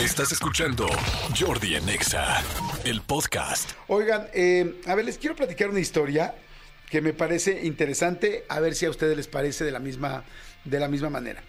[0.00, 0.88] Estás escuchando
[1.38, 2.42] Jordi en Exa,
[2.84, 3.70] el podcast.
[3.86, 6.34] Oigan, eh, a ver, les quiero platicar una historia
[6.90, 10.24] que me parece interesante, a ver si a ustedes les parece de la misma,
[10.64, 11.44] de la misma manera.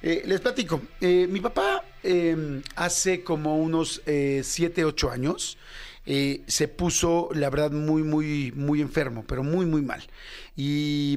[0.00, 5.58] Eh, les platico, eh, mi papá eh, hace como unos 7, 8 años
[6.04, 10.02] se puso, la verdad, muy, muy, muy enfermo, pero muy, muy mal.
[10.56, 11.16] Y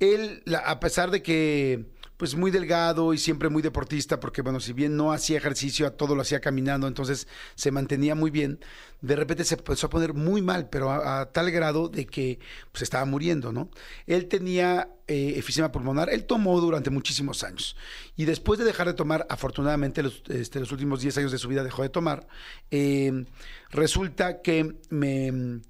[0.00, 1.84] él, a pesar de que
[2.24, 5.90] pues muy delgado y siempre muy deportista, porque bueno, si bien no hacía ejercicio, a
[5.90, 8.60] todo lo hacía caminando, entonces se mantenía muy bien,
[9.02, 12.38] de repente se empezó a poner muy mal, pero a, tal grado de que
[12.72, 13.68] pues estaba muriendo, ¿no?
[14.06, 17.76] Él tenía eh, efisema pulmonar, él tomó durante muchísimos años
[18.16, 21.62] y después de dejar de tomar, afortunadamente los, este, últimos 10 años de su vida
[21.62, 22.26] dejó de tomar,
[22.70, 23.26] eh,
[23.68, 25.60] resulta que me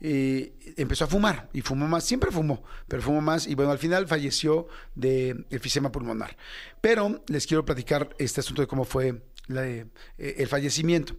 [0.00, 3.78] eh, empezó a fumar y fumó más, siempre fumó, pero fumó más y bueno, al
[3.78, 6.36] final falleció de efisema pulmonar.
[6.80, 9.86] Pero les quiero platicar este asunto de cómo fue eh,
[10.18, 11.16] el fallecimiento.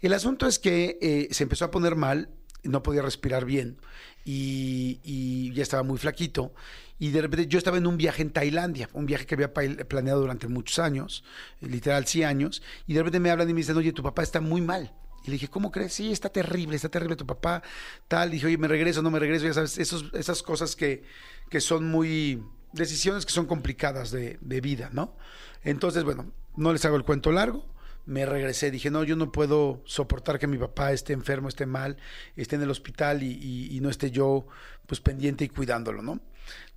[0.00, 2.28] El asunto es que eh, se empezó a poner mal,
[2.64, 3.78] no podía respirar bien
[4.24, 6.52] y, y ya estaba muy flaquito.
[6.98, 10.20] Y de repente yo estaba en un viaje en Tailandia, un viaje que había planeado
[10.20, 11.24] durante muchos años,
[11.60, 14.40] literal 100 años, y de repente me hablan y me dicen, oye, tu papá está
[14.40, 14.92] muy mal.
[15.26, 15.92] Y le dije, ¿cómo crees?
[15.94, 17.62] Sí, está terrible, está terrible tu papá,
[18.08, 18.30] tal.
[18.30, 21.02] dije, oye, me regreso, no me regreso, ya sabes, esos, esas cosas que,
[21.50, 25.16] que son muy, decisiones que son complicadas de, de vida, ¿no?
[25.64, 27.66] Entonces, bueno, no les hago el cuento largo,
[28.04, 31.96] me regresé, dije, no, yo no puedo soportar que mi papá esté enfermo, esté mal,
[32.36, 34.46] esté en el hospital y, y- y no esté yo
[34.86, 36.20] pues pendiente y cuidándolo, ¿no?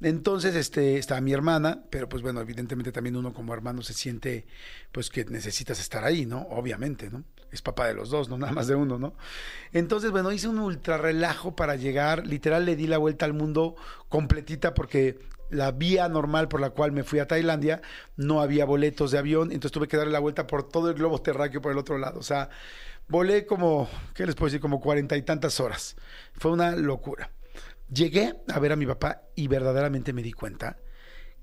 [0.01, 4.47] Entonces, este, estaba mi hermana, pero pues bueno, evidentemente también uno como hermano se siente
[4.91, 6.41] pues que necesitas estar ahí, ¿no?
[6.49, 7.23] Obviamente, ¿no?
[7.51, 9.13] Es papá de los dos, no nada más de uno, ¿no?
[9.73, 13.75] Entonces, bueno, hice un ultra relajo para llegar, literal le di la vuelta al mundo
[14.07, 15.19] completita porque
[15.49, 17.81] la vía normal por la cual me fui a Tailandia
[18.15, 21.21] no había boletos de avión, entonces tuve que darle la vuelta por todo el globo
[21.21, 22.19] terráqueo por el otro lado.
[22.19, 22.49] O sea,
[23.07, 24.61] volé como, ¿qué les puedo decir?
[24.61, 25.95] Como cuarenta y tantas horas.
[26.33, 27.31] Fue una locura.
[27.91, 30.77] Llegué a ver a mi papá y verdaderamente me di cuenta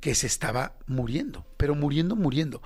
[0.01, 2.63] que se estaba muriendo, pero muriendo, muriendo.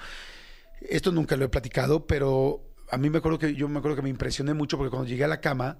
[0.82, 4.02] Esto nunca lo he platicado, pero a mí me acuerdo que yo me acuerdo que
[4.02, 5.78] me impresioné mucho porque cuando llegué a la cama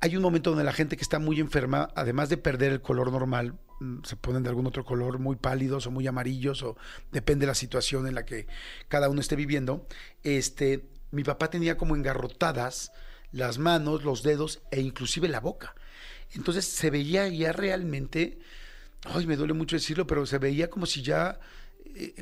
[0.00, 3.12] hay un momento donde la gente que está muy enferma, además de perder el color
[3.12, 6.76] normal, mm, se ponen de algún otro color, muy pálidos o muy amarillos, o
[7.12, 8.48] depende de la situación en la que
[8.88, 9.86] cada uno esté viviendo.
[10.24, 12.90] Este, mi papá tenía como engarrotadas
[13.30, 15.74] las manos, los dedos e inclusive la boca.
[16.34, 18.38] Entonces se veía ya realmente,
[19.04, 21.38] ay, me duele mucho decirlo, pero se veía como si ya,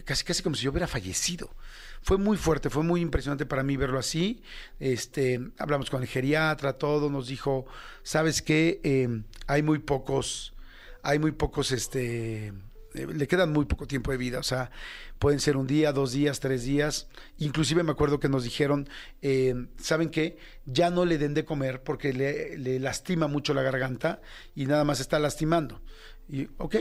[0.04, 1.54] casi casi como si yo hubiera fallecido.
[2.02, 4.42] Fue muy fuerte, fue muy impresionante para mí verlo así.
[4.78, 7.66] Este, hablamos con el geriatra, todo, nos dijo,
[8.02, 8.80] ¿sabes qué?
[8.84, 10.54] Eh, hay muy pocos,
[11.02, 12.48] hay muy pocos, este,
[12.94, 14.70] eh, le quedan muy poco tiempo de vida, o sea,
[15.18, 17.08] pueden ser un día, dos días, tres días.
[17.38, 18.88] Inclusive me acuerdo que nos dijeron,
[19.20, 20.38] eh, ¿saben qué?
[20.64, 24.20] Ya no le den de comer porque le, le lastima mucho la garganta
[24.54, 25.82] y nada más está lastimando.
[26.28, 26.76] Y, ok.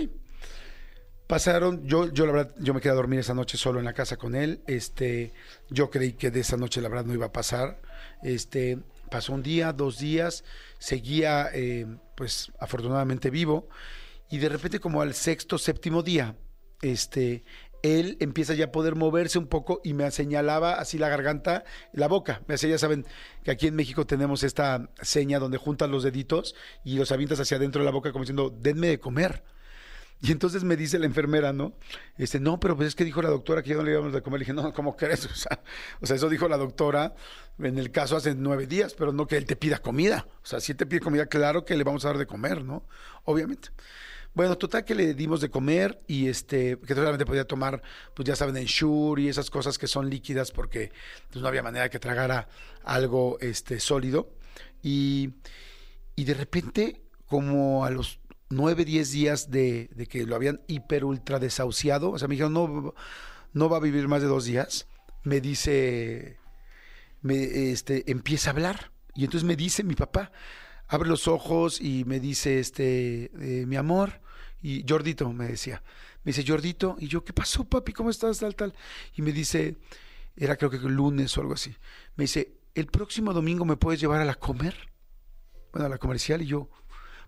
[1.29, 3.93] Pasaron, yo, yo la verdad, yo me quedé a dormir esa noche solo en la
[3.93, 4.63] casa con él.
[4.65, 5.31] Este,
[5.69, 7.79] yo creí que de esa noche la verdad no iba a pasar.
[8.23, 8.79] Este,
[9.11, 10.43] pasó un día, dos días,
[10.79, 11.85] seguía, eh,
[12.15, 13.69] pues afortunadamente vivo.
[14.31, 16.35] Y de repente, como al sexto, séptimo día,
[16.81, 17.43] este,
[17.83, 21.63] él empieza ya a poder moverse un poco y me señalaba así la garganta,
[21.93, 22.41] la boca.
[22.47, 23.05] Me hacía, ya saben
[23.43, 27.57] que aquí en México tenemos esta seña donde juntas los deditos y los avientas hacia
[27.57, 29.43] adentro de la boca como diciendo, denme de comer.
[30.21, 31.73] Y entonces me dice la enfermera, ¿no?
[32.17, 34.21] Este, no, pero pues es que dijo la doctora que ya no le íbamos de
[34.21, 34.39] comer.
[34.39, 35.25] Le dije, no, ¿cómo crees?
[35.31, 35.61] O sea,
[36.01, 37.15] o sea, eso dijo la doctora
[37.57, 40.27] en el caso hace nueve días, pero no que él te pida comida.
[40.43, 42.63] O sea, si él te pide comida, claro que le vamos a dar de comer,
[42.63, 42.85] ¿no?
[43.23, 43.69] Obviamente.
[44.33, 47.81] Bueno, total que le dimos de comer y este, que solamente podía tomar,
[48.13, 50.91] pues ya saben, Ensure y esas cosas que son líquidas porque
[51.31, 52.47] pues, no había manera que tragara
[52.83, 54.31] algo este, sólido.
[54.83, 55.33] Y,
[56.15, 61.05] y de repente, como a los nueve, diez días de, de que lo habían hiper
[61.05, 62.93] ultra desahuciado, o sea, me dijeron, no,
[63.53, 64.87] no va a vivir más de dos días,
[65.23, 66.37] me dice,
[67.21, 68.91] me, este, empieza a hablar.
[69.15, 70.31] Y entonces me dice mi papá,
[70.87, 74.21] abre los ojos y me dice, este, eh, mi amor,
[74.61, 75.83] y Jordito me decía,
[76.23, 77.93] me dice, Jordito, y yo, ¿qué pasó, papi?
[77.93, 78.39] ¿Cómo estás?
[78.39, 78.73] Tal, tal.
[79.15, 79.77] Y me dice,
[80.35, 81.75] era creo que el lunes o algo así,
[82.15, 84.75] me dice, el próximo domingo me puedes llevar a la comer,
[85.73, 86.69] bueno, a la comercial, y yo,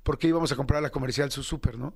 [0.04, 1.96] ¿por qué íbamos a comprar a la comercial su súper, no?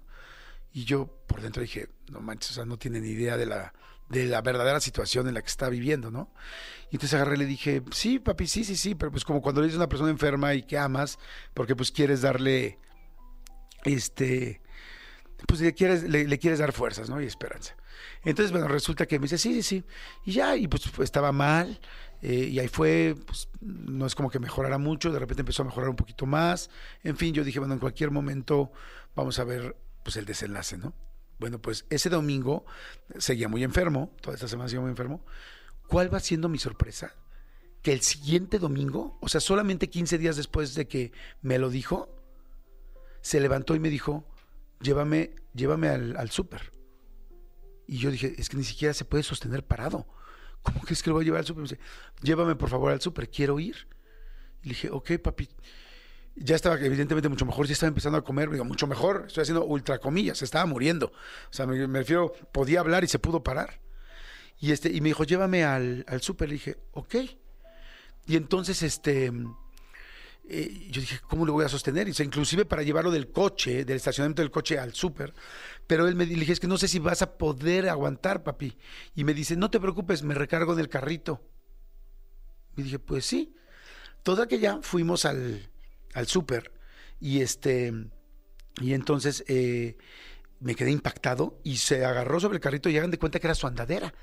[0.71, 3.73] Y yo por dentro dije, no manches, o sea, no tiene ni idea de la,
[4.09, 6.33] de la verdadera situación en la que está viviendo, ¿no?
[6.91, 9.61] Y entonces agarré y le dije, sí, papi, sí, sí, sí, pero pues como cuando
[9.61, 11.17] le dices a una persona enferma y que amas,
[11.53, 12.79] porque pues quieres darle,
[13.85, 14.61] este,
[15.47, 17.21] pues le quieres, le, quieres dar fuerzas, ¿no?
[17.21, 17.75] Y esperanza.
[18.23, 19.83] Entonces, bueno, resulta que me dice, sí, sí, sí.
[20.25, 21.79] Y ya, y pues estaba mal,
[22.21, 25.65] Eh, y ahí fue, pues, no es como que mejorara mucho, de repente empezó a
[25.65, 26.69] mejorar un poquito más.
[27.03, 28.71] En fin, yo dije, bueno, en cualquier momento
[29.15, 30.93] vamos a ver pues el desenlace, ¿no?
[31.39, 32.65] Bueno, pues ese domingo
[33.17, 35.25] seguía muy enfermo, toda esta semana seguía muy enfermo.
[35.87, 37.13] ¿Cuál va siendo mi sorpresa?
[37.83, 41.11] Que el siguiente domingo, o sea, solamente 15 días después de que
[41.41, 42.09] me lo dijo,
[43.21, 44.25] se levantó y me dijo,
[44.85, 46.71] llévame, llévame al, al súper.
[47.87, 50.07] Y yo dije, es que ni siquiera se puede sostener parado.
[50.61, 51.63] ¿Cómo que es que lo voy a llevar al súper?
[51.63, 51.79] Me dice,
[52.21, 53.87] llévame por favor al súper, quiero ir.
[54.63, 55.49] Y le dije, ok, papi.
[56.37, 59.63] Ya estaba evidentemente mucho mejor, ya estaba empezando a comer, digo, mucho mejor, estoy haciendo
[59.63, 61.07] ultra comillas, estaba muriendo.
[61.49, 63.79] O sea, me, refiero, podía hablar y se pudo parar.
[64.59, 66.49] Y, este, y me dijo, llévame al, al súper.
[66.49, 67.15] Le dije, ok.
[68.25, 69.31] Y entonces, este,
[70.49, 72.07] eh, yo dije, ¿cómo lo voy a sostener?
[72.07, 75.33] Y inclusive para llevarlo del coche, del estacionamiento del coche al súper.
[75.87, 78.77] Pero él me dije, es que no sé si vas a poder aguantar, papi.
[79.15, 81.41] Y me dice, no te preocupes, me recargo en el carrito.
[82.77, 83.55] Y dije, pues sí.
[84.23, 85.69] Toda que fuimos al,
[86.13, 86.71] al súper
[87.19, 87.93] y este,
[88.81, 89.97] y entonces eh,
[90.59, 93.55] me quedé impactado y se agarró sobre el carrito y hagan de cuenta que era
[93.55, 94.13] su andadera.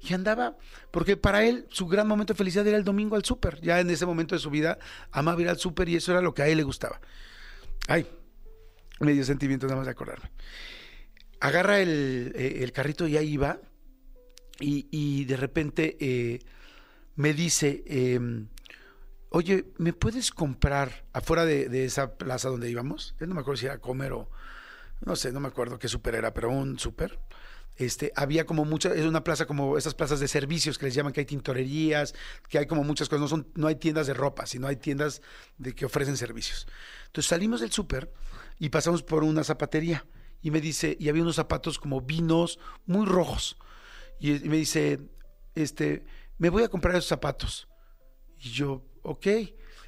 [0.00, 0.56] Y andaba,
[0.90, 3.60] porque para él su gran momento de felicidad era el domingo al súper.
[3.60, 4.78] Ya en ese momento de su vida
[5.10, 7.00] amaba ir al súper y eso era lo que a él le gustaba.
[7.88, 8.06] Ay,
[9.00, 10.30] me dio sentimiento nada más de acordarme.
[11.40, 13.58] Agarra el, eh, el carrito y ahí va
[14.60, 16.40] y, y de repente eh,
[17.16, 18.20] me dice, eh,
[19.30, 23.14] oye, ¿me puedes comprar afuera de, de, esa plaza donde íbamos?
[23.18, 24.28] Yo no me acuerdo si era comer o,
[25.00, 27.18] no sé, no me acuerdo qué súper era, pero un súper.
[27.76, 31.12] Este, había como muchas, es una plaza como esas plazas de servicios que les llaman,
[31.12, 32.14] que hay tintorerías,
[32.48, 35.22] que hay como muchas cosas, no, son, no hay tiendas de ropa, sino hay tiendas
[35.56, 36.66] de que ofrecen servicios.
[37.06, 38.12] Entonces salimos del súper
[38.58, 40.04] y pasamos por una zapatería
[40.42, 43.56] y me dice, y había unos zapatos como vinos muy rojos.
[44.18, 45.00] Y, y me dice,
[45.54, 46.04] este,
[46.36, 47.68] me voy a comprar esos zapatos.
[48.38, 49.26] Y yo, ok.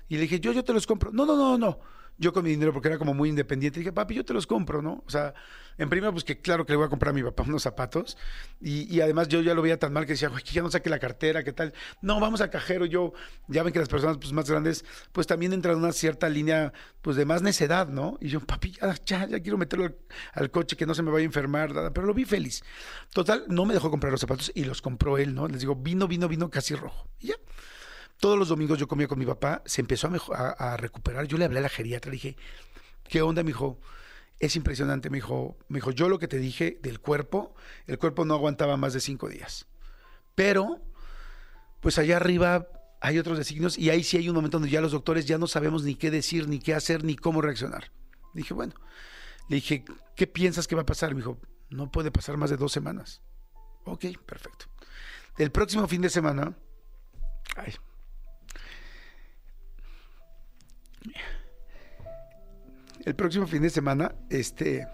[0.09, 1.11] Y le dije, yo, yo te los compro.
[1.12, 1.81] No, no, no, no.
[2.19, 4.82] Yo con mi dinero, porque era como muy independiente, dije, papi, yo te los compro,
[4.82, 5.03] ¿no?
[5.06, 5.35] O sea,
[5.79, 8.17] en primera, pues que claro que le voy a comprar a mi papá unos zapatos.
[8.61, 10.70] Y, y además yo ya lo veía tan mal que decía, güey, que ya no
[10.70, 11.73] saque la cartera, ¿qué tal?
[12.00, 12.87] No, vamos al cajero.
[12.87, 13.12] Yo,
[13.49, 16.73] ya ven que las personas pues, más grandes, pues también entran en una cierta línea,
[17.00, 18.19] pues de más necedad, ¿no?
[18.20, 19.97] Y yo, papi, ya, ya, ya quiero meterlo al,
[20.35, 21.93] al, coche, que no se me vaya a enfermar, nada.
[21.93, 22.62] Pero lo vi feliz.
[23.12, 25.49] Total, no me dejó comprar los zapatos y los compró él, ¿no?
[25.49, 27.09] Les digo, vino, vino, vino casi rojo.
[27.19, 27.37] Y ya.
[28.22, 31.26] Todos los domingos yo comía con mi papá, se empezó a, recuperar.
[31.26, 32.36] Yo le hablé a la geriatra, le dije,
[33.02, 33.42] ¿qué onda?
[33.42, 33.80] Me dijo,
[34.38, 35.10] es impresionante.
[35.10, 37.56] Me dijo, me dijo, yo lo que te dije del cuerpo,
[37.88, 39.66] el cuerpo no aguantaba más de cinco días.
[40.36, 40.80] Pero,
[41.80, 42.69] pues allá arriba
[43.00, 45.48] hay otros designios y ahí sí hay un momento donde ya los doctores ya no
[45.48, 47.90] sabemos ni qué decir, ni qué hacer, ni cómo reaccionar.
[48.34, 48.75] Dije, bueno,
[49.48, 49.84] le dije,
[50.14, 51.10] ¿qué piensas que va a pasar?
[51.16, 51.40] Me dijo,
[51.70, 53.20] no puede pasar más de dos semanas.
[53.82, 54.66] Ok, perfecto.
[55.38, 56.56] El próximo fin de semana,
[57.56, 57.75] ay,
[63.04, 64.87] el próximo fin de semana, este.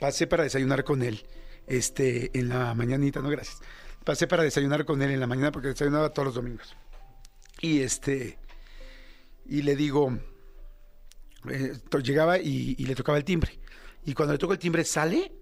[0.00, 1.24] Pasé para desayunar con él.
[1.66, 3.60] Este, en la mañanita, no, gracias.
[4.04, 6.74] Pasé para desayunar con él en la mañana porque desayunaba todos los domingos.
[7.60, 8.38] Y este.
[9.46, 10.18] Y le digo.
[11.48, 11.72] Eh,
[12.02, 13.58] llegaba y, y le tocaba el timbre.
[14.04, 15.32] Y cuando le toco el timbre, sale.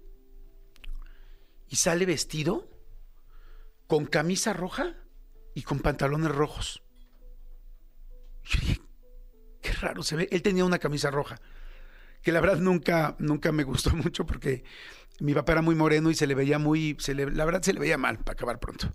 [1.68, 2.68] Y sale vestido.
[3.86, 4.99] Con camisa roja
[5.54, 6.82] y con pantalones rojos.
[8.44, 8.80] Yo dije,
[9.60, 10.28] qué raro se ve.
[10.30, 11.40] Él tenía una camisa roja,
[12.22, 14.64] que la verdad nunca, nunca me gustó mucho porque
[15.20, 17.72] mi papá era muy moreno y se le veía muy, se le, la verdad se
[17.72, 18.92] le veía mal para acabar pronto.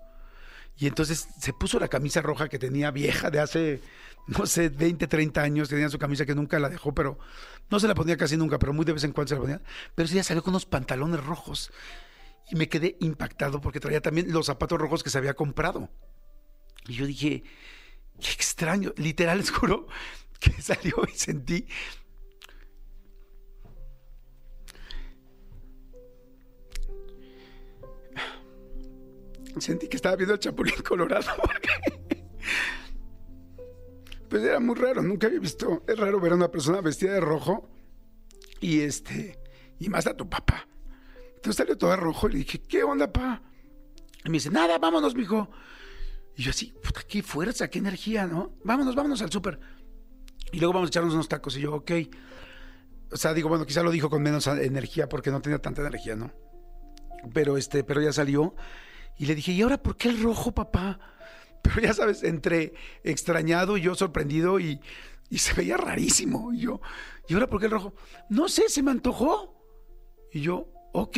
[0.77, 3.81] Y entonces se puso la camisa roja que tenía vieja de hace,
[4.27, 5.69] no sé, 20, 30 años.
[5.69, 7.17] Tenía su camisa que nunca la dejó, pero
[7.69, 9.61] no se la ponía casi nunca, pero muy de vez en cuando se la ponía.
[9.95, 11.71] Pero ese día salió con unos pantalones rojos.
[12.51, 15.89] Y me quedé impactado porque traía también los zapatos rojos que se había comprado.
[16.87, 17.43] Y yo dije,
[18.19, 18.93] qué extraño.
[18.97, 19.51] Literal, les
[20.39, 21.67] que salió y sentí.
[29.59, 31.31] Sentí que estaba viendo el Chapulín Colorado.
[34.29, 35.83] pues era muy raro, nunca había visto.
[35.87, 37.69] Es raro ver a una persona vestida de rojo
[38.59, 39.39] y este.
[39.79, 40.67] Y más a tu papá.
[41.35, 43.41] Entonces salió todo rojo y le dije, ¿qué onda, pa?
[44.25, 45.49] Y me dice, nada, vámonos, mijo.
[46.35, 48.53] Y yo así, puta, qué fuerza, qué energía, ¿no?
[48.63, 49.59] Vámonos, vámonos al súper.
[50.51, 51.57] Y luego vamos a echarnos unos tacos.
[51.57, 51.91] Y yo, ok.
[53.11, 56.15] O sea, digo, bueno, quizá lo dijo con menos energía porque no tenía tanta energía,
[56.15, 56.33] ¿no?
[57.33, 58.55] Pero este, pero ya salió.
[59.17, 60.99] Y le dije, ¿y ahora por qué el rojo, papá?
[61.61, 62.73] Pero ya sabes, entre
[63.03, 64.79] extrañado y yo sorprendido y,
[65.29, 66.53] y se veía rarísimo.
[66.53, 66.81] Y yo,
[67.27, 67.95] ¿y ahora por qué el rojo?
[68.29, 69.55] No sé, se me antojó.
[70.31, 71.17] Y yo, ok.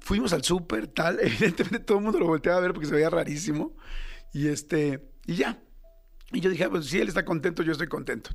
[0.00, 1.18] fuimos al súper, tal.
[1.22, 3.76] Evidentemente todo el mundo lo volteaba a ver porque se veía rarísimo.
[4.36, 5.58] Y este, y ya.
[6.30, 8.32] Y yo dije, ah, pues si él está contento, yo estoy contento.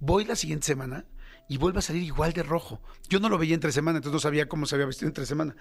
[0.00, 1.04] Voy la siguiente semana
[1.48, 2.82] y vuelve a salir igual de rojo.
[3.08, 5.54] Yo no lo veía entre semana, entonces no sabía cómo se había vestido entre semana.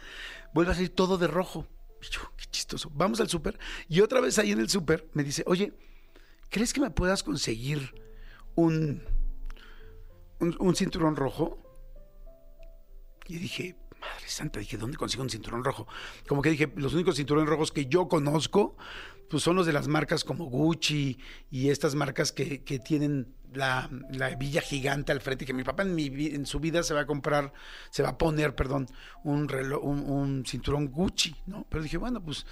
[0.56, 1.68] Vuelve a salir todo de rojo.
[2.02, 2.90] Y yo, qué chistoso.
[2.96, 3.60] Vamos al súper.
[3.88, 5.72] Y otra vez ahí en el súper me dice, oye,
[6.50, 7.94] ¿crees que me puedas conseguir
[8.56, 9.04] un,
[10.40, 11.62] un, un cinturón rojo?
[13.28, 15.88] Y dije, madre santa, dije, ¿dónde consigo un cinturón rojo?
[16.28, 18.76] Como que dije, los únicos cinturones rojos que yo conozco,
[19.30, 21.20] pues son los de las marcas como Gucci
[21.52, 25.84] y estas marcas que, que tienen la, la hebilla gigante al frente, que mi papá
[25.84, 27.54] en, mi, en su vida se va a comprar,
[27.92, 28.88] se va a poner, perdón,
[29.24, 31.66] un, reloj, un, un cinturón Gucci, ¿no?
[31.70, 32.46] Pero dije, bueno, pues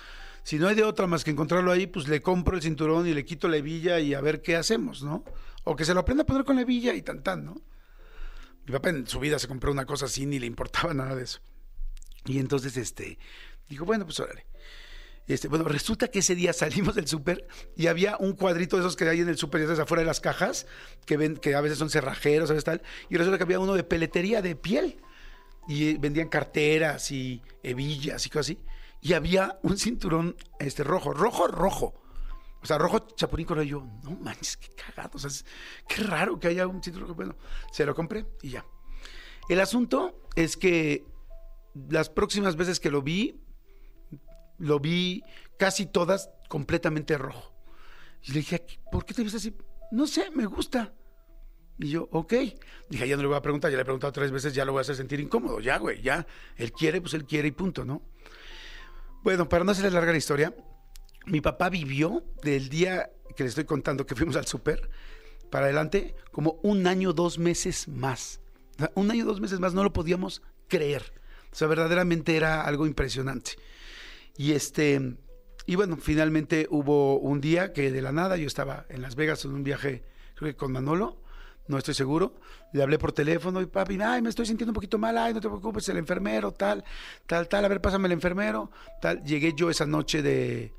[0.43, 3.13] si no hay de otra más que encontrarlo ahí, pues le compro el cinturón y
[3.13, 5.23] le quito la hebilla y a ver qué hacemos, ¿no?
[5.63, 7.61] O que se lo aprenda a poner con la hebilla y tan tan, ¿no?
[8.67, 11.23] Mi papá en su vida se compró una cosa así, ni le importaba nada de
[11.23, 11.39] eso.
[12.25, 13.17] Y entonces, este,
[13.69, 14.45] dijo, bueno, pues órale.
[15.25, 18.97] Este, bueno, resulta que ese día salimos del súper y había un cuadrito de esos
[18.97, 20.67] que hay en el súper, ya sabes, afuera de las cajas,
[21.05, 22.81] que ven, que a veces son cerrajeros, ¿sabes tal?
[23.09, 25.01] Y resulta que había uno de peletería de piel.
[25.69, 28.59] Y eh, vendían carteras y hebillas y cosas así.
[29.01, 31.93] Y había un cinturón este, rojo, rojo, rojo.
[32.61, 33.67] O sea, rojo chapulín colorado.
[33.69, 35.11] Yo, no manches, qué cagado.
[35.13, 35.45] O sea, es-
[35.87, 37.15] qué raro que haya un cinturón rojo.
[37.15, 37.35] Bueno,
[37.71, 38.65] se lo compré y ya.
[39.49, 41.05] El asunto es que
[41.89, 43.39] las próximas veces que lo vi,
[44.57, 45.23] lo vi
[45.57, 47.53] casi todas completamente rojo.
[48.23, 49.55] Y le dije, ¿por qué te ves así?
[49.91, 50.93] No sé, me gusta.
[51.79, 52.33] Y yo, ok.
[52.89, 54.71] Dije, ya no le voy a preguntar, ya le he preguntado tres veces, ya lo
[54.71, 55.59] voy a hacer sentir incómodo.
[55.59, 56.25] Ya, güey, ya.
[56.55, 58.01] Él quiere, pues él quiere y punto, ¿no?
[59.23, 60.53] Bueno, para no hacerle larga la historia,
[61.27, 64.89] mi papá vivió del día que le estoy contando que fuimos al súper
[65.49, 68.41] para adelante como un año, dos meses más.
[68.95, 71.13] Un año, dos meses más, no lo podíamos creer.
[71.51, 73.51] O sea, verdaderamente era algo impresionante.
[74.35, 75.17] Y este,
[75.65, 79.45] y bueno, finalmente hubo un día que de la nada yo estaba en Las Vegas
[79.45, 80.03] en un viaje,
[80.35, 81.21] creo que con Manolo,
[81.67, 82.35] no estoy seguro.
[82.73, 85.41] Le hablé por teléfono y papi, ay, me estoy sintiendo un poquito mal, ay, no
[85.41, 86.83] te preocupes, el enfermero, tal,
[87.25, 88.69] tal, tal, a ver, pásame el enfermero,
[89.01, 89.23] tal.
[89.23, 90.71] Llegué yo esa noche de,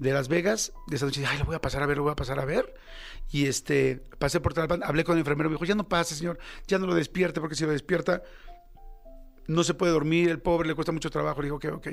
[0.00, 2.12] de Las Vegas, de esa noche, ay, lo voy a pasar a ver, lo voy
[2.12, 2.74] a pasar a ver.
[3.30, 6.38] Y este, pasé por Tlalpan, hablé con el enfermero, me dijo, ya no pase, señor,
[6.66, 8.22] ya no lo despierte, porque si lo despierta,
[9.46, 11.42] no se puede dormir, el pobre le cuesta mucho trabajo.
[11.42, 11.86] Le digo, ok, ok.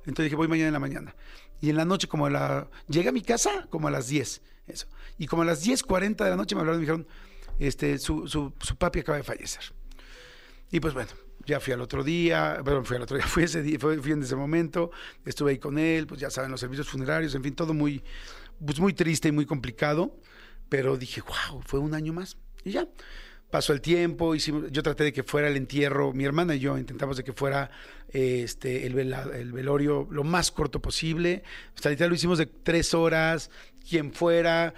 [0.00, 1.14] Entonces dije, voy mañana en la mañana.
[1.60, 2.68] Y en la noche, como a la.
[2.86, 4.42] Llegué a mi casa como a las 10.
[4.66, 4.86] Eso.
[5.16, 7.08] Y como a las 10.40 de la noche me hablaron y me dijeron,
[7.58, 9.62] este, su, su, su papi acaba de fallecer.
[10.70, 11.12] Y pues bueno,
[11.46, 14.22] ya fui al otro día, bueno, fui al otro día, fui ese día, fui, en
[14.22, 14.90] ese momento,
[15.24, 18.02] estuve ahí con él, pues ya saben, los servicios funerarios, en fin, todo muy,
[18.64, 20.16] pues muy triste y muy complicado.
[20.68, 22.36] Pero dije, wow, fue un año más.
[22.64, 22.88] Y ya.
[23.50, 26.76] Pasó el tiempo, hicimos, yo traté de que fuera el entierro, mi hermana y yo
[26.76, 27.70] intentamos de que fuera
[28.08, 31.44] este, el, vela- el velorio lo más corto posible.
[31.76, 33.50] Hasta literal lo hicimos de tres horas,
[33.88, 34.74] quien fuera.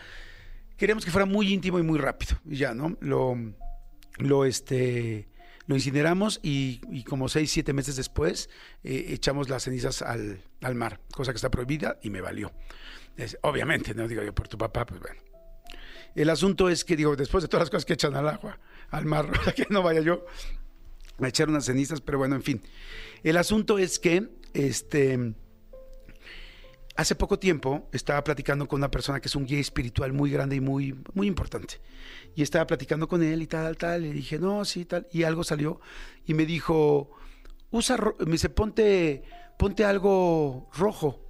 [0.77, 2.37] Queríamos que fuera muy íntimo y muy rápido.
[2.45, 2.99] Y ya, ¿no?
[3.01, 3.35] Lo,
[4.19, 5.29] lo, este,
[5.67, 8.49] lo incineramos y, como seis, siete meses después
[8.85, 12.53] eh, echamos las cenizas al, al mar, cosa que está prohibida y me valió.
[13.43, 15.21] Obviamente, no digo yo por tu papá, pues bueno.
[16.15, 18.59] El asunto es que, digo, después de todas las cosas que echan al agua,
[18.91, 20.25] al mar, que no vaya yo
[21.21, 22.63] a echar unas cenizas, pero bueno, en fin.
[23.23, 25.35] El asunto es que, este,
[26.97, 30.57] hace poco tiempo estaba platicando con una persona que es un guía espiritual muy grande
[30.57, 31.81] y muy, muy importante.
[32.35, 35.45] Y estaba platicando con él y tal, tal, y dije, no, sí, tal, y algo
[35.45, 35.81] salió
[36.27, 37.11] y me dijo,
[37.71, 39.23] usa, me dice, ponte,
[39.59, 41.21] ponte algo rojo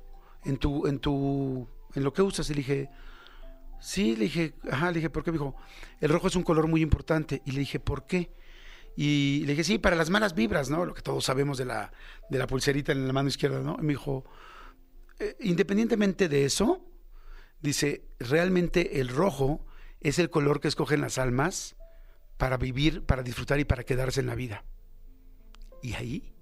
[0.44, 2.48] en tu, en tu, en lo que usas.
[2.50, 2.90] Y le dije,
[3.78, 5.30] Sí, le dije, ajá, le dije, ¿por qué?
[5.30, 5.54] Me dijo,
[6.00, 7.42] el rojo es un color muy importante.
[7.44, 8.32] Y le dije, ¿por qué?
[8.96, 10.84] Y le dije, sí, para las malas vibras, ¿no?
[10.84, 11.92] Lo que todos sabemos de la,
[12.30, 13.76] de la pulserita en la mano izquierda, ¿no?
[13.78, 14.24] Y me dijo,
[15.18, 16.84] "Eh, independientemente de eso,
[17.60, 19.64] dice, realmente el rojo
[20.00, 21.76] es el color que escogen las almas
[22.36, 24.64] para vivir, para disfrutar y para quedarse en la vida.
[25.82, 26.32] Y ahí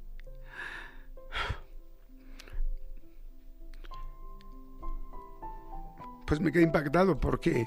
[6.27, 7.67] pues me quedé impactado porque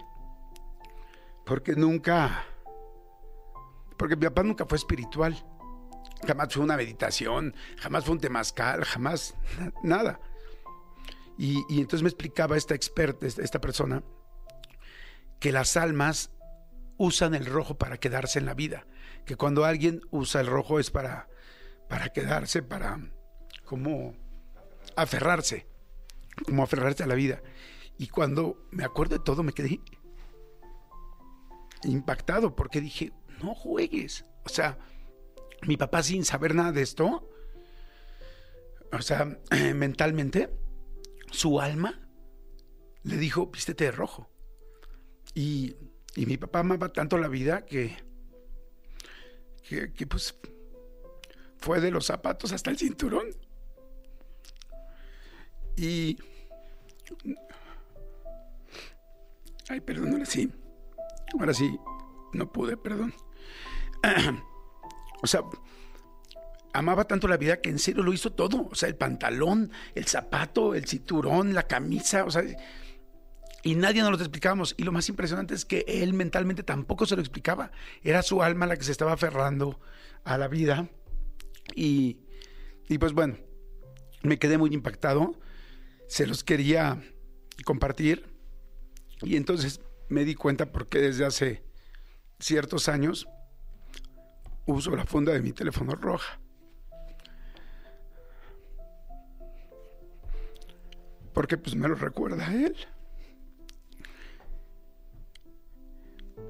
[1.45, 2.45] porque nunca
[3.97, 5.35] porque mi papá nunca fue espiritual.
[6.25, 10.19] Jamás fue una meditación jamás fue un temazcal jamás na- nada
[11.37, 14.03] y, entonces me explicaba esta experta esta, esta persona
[15.39, 16.31] que las almas
[16.97, 18.87] usan el rojo para quedarse en la vida
[19.25, 21.29] que cuando alguien usa el rojo es para
[21.87, 22.99] para quedarse para
[23.65, 24.15] como
[24.95, 25.67] aferrarse
[26.45, 27.41] como aferrarse a la vida
[27.97, 29.81] y cuando me acuerdo de todo, me quedé
[31.83, 34.25] impactado porque dije, no juegues.
[34.45, 34.77] O sea,
[35.63, 37.27] mi papá sin saber nada de esto,
[38.91, 39.39] o sea,
[39.75, 40.49] mentalmente,
[41.31, 41.99] su alma
[43.03, 44.29] le dijo, vístete de rojo.
[45.33, 45.75] Y,
[46.15, 47.95] y mi papá amaba tanto la vida que,
[49.67, 50.35] que, que, pues
[51.59, 53.27] fue de los zapatos hasta el cinturón.
[55.75, 56.17] Y...
[59.69, 60.51] Ay, perdón, ahora sí.
[61.39, 61.77] Ahora sí,
[62.33, 63.13] no pude, perdón.
[65.21, 65.41] o sea,
[66.77, 68.67] amaba tanto la vida que en serio lo hizo todo.
[68.69, 72.43] O sea, el pantalón, el zapato, el cinturón, la camisa, o sea,
[73.63, 74.75] y nadie nos lo explicábamos.
[74.77, 77.71] Y lo más impresionante es que él mentalmente tampoco se lo explicaba.
[78.03, 79.79] Era su alma la que se estaba aferrando
[80.23, 80.87] a la vida.
[81.75, 82.17] Y,
[82.87, 83.37] y pues bueno,
[84.21, 85.33] me quedé muy impactado.
[86.07, 87.01] Se los quería
[87.65, 88.23] compartir.
[89.23, 91.63] Y entonces me di cuenta porque desde hace
[92.39, 93.27] ciertos años
[94.67, 96.39] uso la funda de mi teléfono roja.
[101.37, 102.75] Porque pues me lo recuerda a él.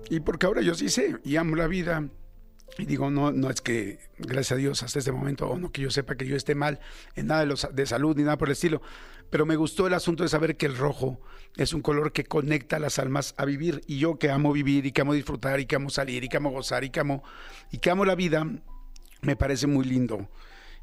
[0.09, 2.07] Y porque ahora yo sí sé y amo la vida.
[2.77, 5.81] Y digo, no, no es que, gracias a Dios, hasta este momento, o no que
[5.81, 6.79] yo sepa que yo esté mal
[7.15, 8.81] en nada de, los, salud ni nada por el estilo,
[9.29, 11.19] pero me gustó el asunto de saber que el rojo
[11.57, 13.81] es un color que conecta a las almas a vivir.
[13.87, 16.37] Y yo que amo vivir y que amo disfrutar y que amo salir y que
[16.37, 17.23] amo gozar y que amo,
[17.73, 18.47] y que amo la vida,
[19.21, 20.29] me parece muy lindo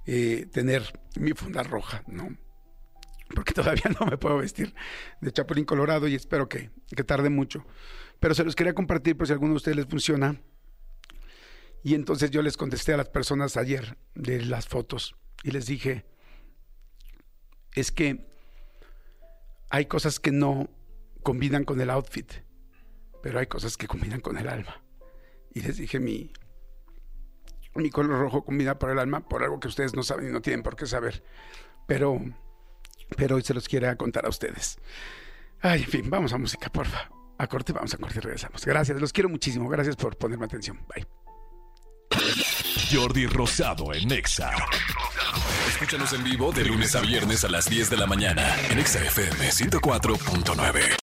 [0.04, 2.37] eh, tener mi funda roja, ¿no?
[3.33, 4.75] Porque todavía no me puedo vestir
[5.21, 7.64] de chapulín colorado y espero que, que tarde mucho.
[8.21, 10.40] Pero se los quería compartir por si a alguno de ustedes les funciona.
[11.83, 16.07] Y entonces yo les contesté a las personas ayer de las fotos y les dije,
[17.75, 18.26] es que
[19.69, 20.71] hay cosas que no
[21.23, 22.33] combinan con el outfit,
[23.23, 24.83] pero hay cosas que combinan con el alma.
[25.52, 26.33] Y les dije, mi,
[27.75, 30.40] mi color rojo combina por el alma por algo que ustedes no saben y no
[30.40, 31.23] tienen por qué saber.
[31.87, 32.21] Pero,
[33.16, 34.78] pero hoy se los quiero contar a ustedes.
[35.61, 37.08] Ay, en fin, vamos a música, porfa.
[37.38, 38.64] A corte, vamos a corte y regresamos.
[38.64, 39.68] Gracias, los quiero muchísimo.
[39.68, 40.85] Gracias por ponerme atención.
[40.94, 41.07] Bye.
[42.92, 44.52] Jordi Rosado en Nexa.
[45.68, 49.02] Escúchanos en vivo de lunes a viernes a las 10 de la mañana en Nexa
[49.02, 51.04] FM 104.9.